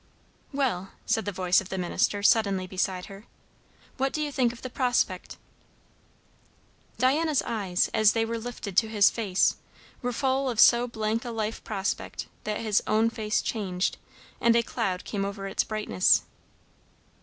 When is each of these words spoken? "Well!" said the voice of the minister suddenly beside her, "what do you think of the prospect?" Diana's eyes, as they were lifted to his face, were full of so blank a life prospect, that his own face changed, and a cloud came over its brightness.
"Well!" 0.51 0.93
said 1.05 1.25
the 1.25 1.31
voice 1.31 1.61
of 1.61 1.69
the 1.69 1.77
minister 1.77 2.23
suddenly 2.23 2.65
beside 2.65 3.05
her, 3.05 3.25
"what 3.97 4.11
do 4.11 4.19
you 4.19 4.31
think 4.31 4.51
of 4.51 4.63
the 4.63 4.69
prospect?" 4.71 5.37
Diana's 6.97 7.43
eyes, 7.43 7.87
as 7.93 8.13
they 8.13 8.25
were 8.25 8.39
lifted 8.39 8.75
to 8.77 8.87
his 8.89 9.11
face, 9.11 9.57
were 10.01 10.11
full 10.11 10.49
of 10.49 10.59
so 10.59 10.87
blank 10.87 11.23
a 11.23 11.29
life 11.29 11.63
prospect, 11.63 12.25
that 12.45 12.61
his 12.61 12.81
own 12.87 13.11
face 13.11 13.43
changed, 13.43 13.97
and 14.39 14.55
a 14.55 14.63
cloud 14.63 15.03
came 15.05 15.23
over 15.23 15.45
its 15.45 15.63
brightness. 15.63 16.23